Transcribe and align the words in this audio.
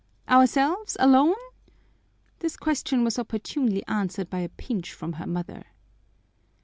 "Ourselves 0.27 0.97
alone?" 0.99 1.35
This 2.39 2.57
question 2.57 3.03
was 3.03 3.19
opportunely 3.19 3.85
answered 3.87 4.31
by 4.31 4.39
a 4.39 4.49
pinch 4.49 4.93
from 4.93 5.13
her 5.13 5.27
mother. 5.27 5.63